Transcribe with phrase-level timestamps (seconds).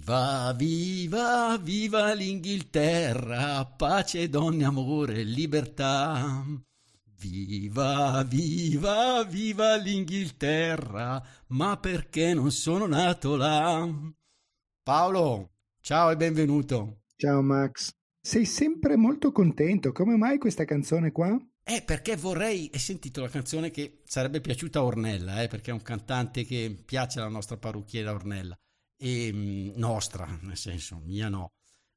[0.00, 6.42] Viva, viva, viva l'Inghilterra, pace, donne, amore, libertà.
[7.18, 13.86] Viva, viva, viva l'Inghilterra, ma perché non sono nato là?
[14.82, 15.50] Paolo,
[15.82, 17.02] ciao e benvenuto.
[17.16, 17.90] Ciao Max.
[18.18, 21.38] Sei sempre molto contento, come mai questa canzone qua?
[21.62, 25.74] Eh, perché vorrei, hai sentito la canzone che sarebbe piaciuta a Ornella, eh, perché è
[25.74, 28.58] un cantante che piace alla nostra parrucchiera Ornella
[29.00, 31.52] e, mh, nostra, nel senso mia no,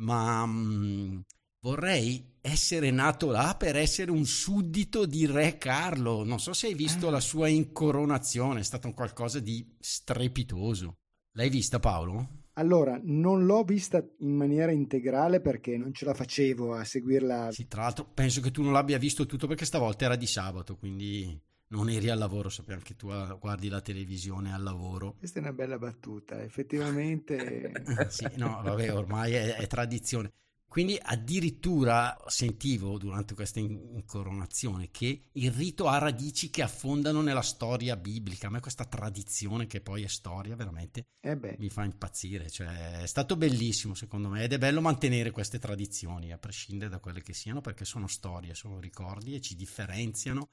[0.00, 1.24] ma mh,
[1.60, 6.24] vorrei essere nato là per essere un suddito di Re Carlo.
[6.24, 7.10] Non so se hai visto Ah.
[7.12, 10.96] la sua incoronazione, è stato un qualcosa di strepitoso.
[11.32, 12.36] L'hai vista Paolo?
[12.54, 17.52] Allora, non l'ho vista in maniera integrale perché non ce la facevo a seguirla.
[17.52, 20.76] Sì, tra l'altro penso che tu non l'abbia visto tutto perché stavolta era di sabato,
[20.76, 25.14] quindi non eri al lavoro, sappiamo che tu ah, guardi la televisione al lavoro.
[25.18, 27.72] Questa è una bella battuta, effettivamente.
[28.08, 30.32] Sì, no, vabbè, ormai è, è tradizione.
[30.68, 37.40] Quindi addirittura sentivo durante questa in- incoronazione che il rito ha radici che affondano nella
[37.40, 38.48] storia biblica.
[38.48, 42.50] A me questa tradizione che poi è storia veramente Eh mi fa impazzire.
[42.50, 46.98] Cioè, è stato bellissimo secondo me ed è bello mantenere queste tradizioni a prescindere da
[46.98, 50.50] quelle che siano perché sono storie, sono ricordi e ci differenziano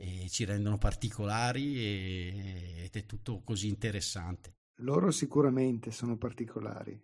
[0.00, 4.54] e ci rendono particolari e- ed è tutto così interessante.
[4.80, 7.00] loro sicuramente sono particolari.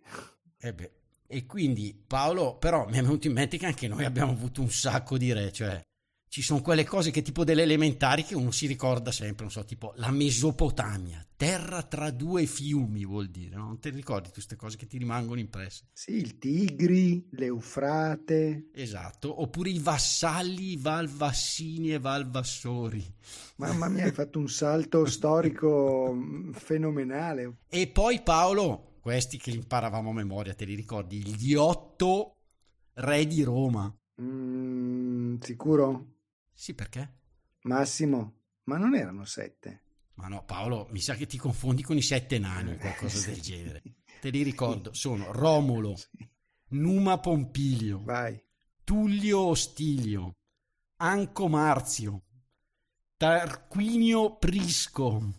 [0.57, 0.91] Eh beh,
[1.27, 4.69] E quindi Paolo, però mi è venuto in mente che anche noi abbiamo avuto un
[4.69, 5.81] sacco di re, cioè
[6.35, 9.63] ci sono quelle cose che tipo delle elementari che uno si ricorda sempre, non so,
[9.63, 13.67] tipo la Mesopotamia, terra tra due fiumi vuol dire, no?
[13.67, 15.85] Non ti ricordi tutte queste cose che ti rimangono impresse?
[15.93, 18.67] Sì, il Tigri, l'Eufrate.
[18.73, 23.01] Esatto, oppure i vassalli, i Valvassini e Valvassori.
[23.55, 27.59] Mamma mia, hai fatto un salto storico mm, fenomenale.
[27.69, 31.25] E poi Paolo, questi che imparavamo a memoria, te li ricordi?
[31.25, 32.35] Gli otto
[32.95, 33.89] re di Roma.
[34.21, 36.14] Mm, sicuro?
[36.57, 37.13] Sì, perché?
[37.63, 39.81] Massimo, ma non erano sette.
[40.15, 43.25] Ma no, Paolo, mi sa che ti confondi con i sette nani o qualcosa Sì.
[43.31, 43.83] del genere.
[44.21, 46.27] Te li ricordo, sono Romolo, Sì.
[46.69, 48.41] Numa Pompilio, Vai.
[48.83, 50.37] Tullio Ostilio,
[50.97, 52.23] Anco Marzio,
[53.17, 55.33] Tarquinio Prisco,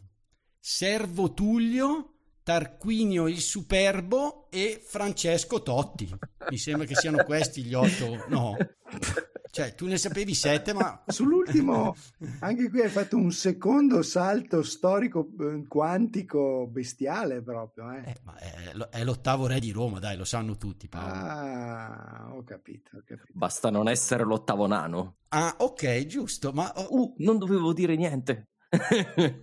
[0.59, 2.13] Servo Tullio,
[2.43, 6.09] Tarquinio il Superbo e Francesco Totti.
[6.49, 8.57] Mi sembra che siano questi gli otto, no?
[9.57, 11.03] Cioè, tu ne sapevi sette, ma...
[11.09, 11.97] Sull'ultimo,
[12.41, 17.91] anche qui hai fatto un secondo salto storico eh, quantico bestiale proprio.
[17.91, 18.03] Eh.
[18.05, 21.11] Eh, ma è, è l'ottavo re di Roma, dai, lo sanno tutti, Paolo.
[21.11, 23.33] Ah, ho capito, ho capito.
[23.33, 25.15] Basta non essere l'ottavo nano.
[25.29, 28.49] Ah, ok, giusto, ma Uh, non dovevo dire niente.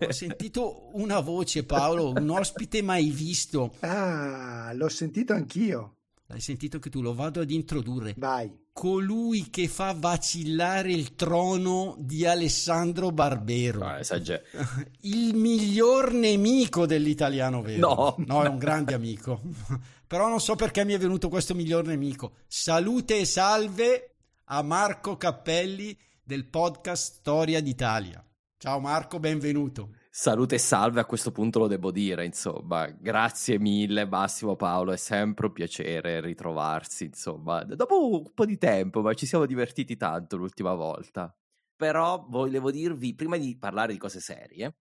[0.00, 3.74] ho sentito una voce, Paolo, un ospite mai visto.
[3.80, 5.96] Ah, l'ho sentito anch'io.
[6.26, 8.14] L'hai sentito che tu lo vado ad introdurre.
[8.16, 8.50] Vai.
[8.72, 13.80] Colui che fa vacillare il trono di Alessandro Barbero.
[13.80, 14.42] No, esagero.
[15.02, 18.16] Il miglior nemico dell'italiano vero.
[18.26, 18.42] No.
[18.42, 19.40] è un grande amico.
[20.06, 22.36] Però non so perché mi è venuto questo miglior nemico.
[22.46, 24.14] Salute e salve
[24.44, 28.24] a Marco Cappelli del podcast Storia d'Italia.
[28.56, 29.90] Ciao Marco, benvenuto.
[30.16, 32.86] Salute e salve, a questo punto lo devo dire, insomma.
[32.86, 37.64] Grazie mille, Massimo Paolo, è sempre un piacere ritrovarsi, insomma.
[37.64, 41.36] Dopo un po' di tempo, ma ci siamo divertiti tanto l'ultima volta.
[41.74, 44.76] Però volevo dirvi, prima di parlare di cose serie,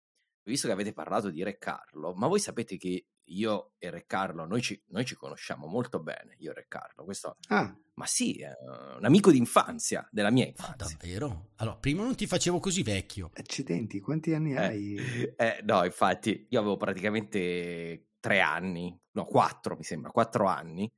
[0.45, 4.45] visto che avete parlato di Re Carlo, ma voi sapete che io e Re Carlo,
[4.45, 7.03] noi ci, noi ci conosciamo molto bene, io e Re Carlo.
[7.03, 8.51] Questo, Ah, ma sì, è
[8.97, 10.97] un amico d'infanzia, della mia Ah, infanzia.
[10.97, 11.51] davvero?
[11.57, 13.29] Allora, prima non ti facevo così vecchio.
[13.33, 14.95] accidenti, quanti anni hai?
[15.35, 20.89] Eh, no, infatti, io avevo praticamente tre anni, no, quattro mi sembra, quattro anni,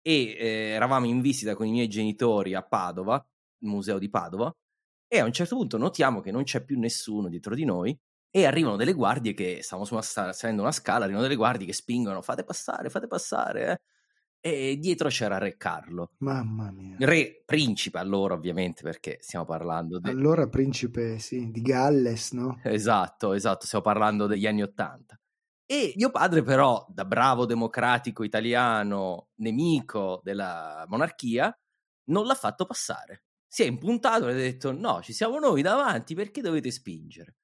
[0.00, 3.14] e eh, eravamo in visita con i miei genitori a Padova,
[3.62, 4.52] il museo di Padova,
[5.06, 7.96] e a un certo punto notiamo che non c'è più nessuno dietro di noi,
[8.36, 11.72] e arrivano delle guardie che, stavamo su una salendo una scala, arrivano delle guardie che
[11.72, 13.80] spingono, fate passare, fate passare, eh.
[14.50, 16.96] E dietro c'era Re Carlo, Mamma mia.
[16.98, 20.10] re principe allora ovviamente, perché stiamo parlando di...
[20.10, 22.58] Allora principe, sì, di Galles, no?
[22.64, 25.16] Esatto, esatto, stiamo parlando degli anni Ottanta.
[25.64, 31.56] E mio padre però, da bravo democratico italiano, nemico della monarchia,
[32.06, 33.22] non l'ha fatto passare.
[33.46, 37.36] Si è impuntato e ha detto no, ci siamo noi davanti, perché dovete spingere?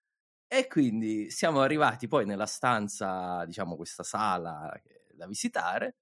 [0.52, 4.68] E quindi siamo arrivati poi nella stanza, diciamo questa sala
[5.14, 5.98] da visitare,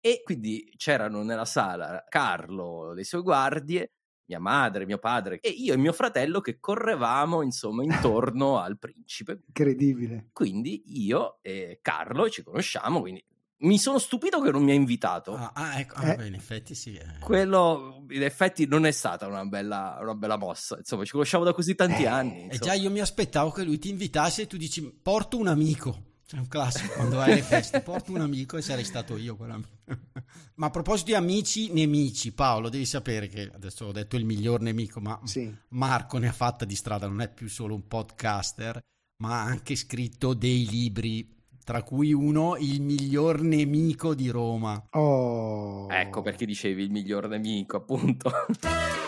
[0.00, 3.92] e quindi c'erano nella sala Carlo, le sue guardie,
[4.24, 9.42] mia madre, mio padre e io e mio fratello che correvamo insomma intorno al principe.
[9.46, 10.30] Incredibile.
[10.32, 13.24] Quindi io e Carlo ci conosciamo, quindi
[13.62, 15.34] mi sono stupito che non mi ha invitato.
[15.34, 16.94] Ah, ah ecco, ah, beh, in effetti sì.
[16.94, 17.18] Eh.
[17.20, 20.78] Quello, in effetti, non è stata una bella, una bella mossa.
[20.78, 22.48] Insomma, ci conosciamo da così tanti eh, anni.
[22.48, 26.10] E già io mi aspettavo che lui ti invitasse e tu dici porto un amico.
[26.28, 29.68] È un classico quando vai alle feste, porto un amico e sarei stato io quell'amico.
[30.56, 34.60] ma a proposito di amici, nemici, Paolo, devi sapere che adesso ho detto il miglior
[34.60, 35.54] nemico, ma sì.
[35.68, 38.80] Marco ne ha fatta di strada, non è più solo un podcaster,
[39.18, 44.82] ma ha anche scritto dei libri tra cui uno il miglior nemico di Roma.
[44.90, 45.88] Oh.
[45.90, 48.30] Ecco perché dicevi il miglior nemico, appunto.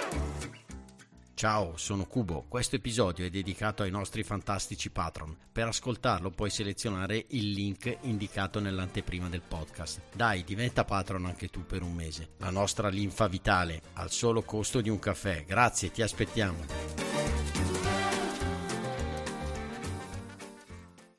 [1.37, 2.47] Ciao, sono Cubo.
[2.49, 5.37] Questo episodio è dedicato ai nostri fantastici patron.
[5.53, 10.01] Per ascoltarlo puoi selezionare il link indicato nell'anteprima del podcast.
[10.15, 12.31] Dai, diventa patron anche tu per un mese.
[12.39, 15.45] La nostra linfa vitale al solo costo di un caffè.
[15.45, 17.04] Grazie, ti aspettiamo.